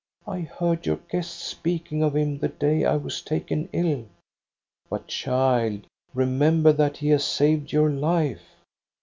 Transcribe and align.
'"'I 0.35 0.39
heard 0.39 0.87
your 0.87 0.95
guests 0.97 1.43
speaking 1.45 2.01
of 2.01 2.15
him 2.15 2.39
the 2.39 2.47
day 2.47 2.85
I 2.85 2.95
was 2.97 3.21
taken 3.21 3.69
ill. 3.71 4.07
'"'But, 4.89 5.05
child, 5.05 5.85
remember 6.15 6.73
that 6.73 6.97
he 6.97 7.09
has 7.09 7.23
saved 7.23 7.71
your 7.71 7.91
life!' 7.91 8.41